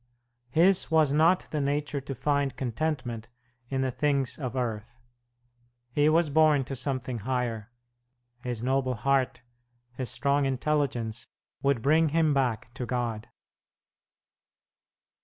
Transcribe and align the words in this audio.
His 0.49 0.89
was 0.89 1.13
not 1.13 1.41
the 1.51 1.61
nature 1.61 2.01
to 2.01 2.15
find 2.15 2.57
contentment 2.57 3.29
in 3.69 3.81
the 3.81 3.91
things 3.91 4.39
of 4.39 4.55
earth. 4.55 4.97
He 5.91 6.09
was 6.09 6.31
born 6.31 6.63
to 6.63 6.75
something 6.75 7.19
higher. 7.19 7.69
His 8.41 8.63
noble 8.63 8.95
heart, 8.95 9.43
his 9.93 10.09
strong 10.09 10.45
intelligence, 10.47 11.27
would 11.61 11.83
bring 11.83 12.09
him 12.09 12.33
back 12.33 12.73
to 12.73 12.87
God. 12.87 13.29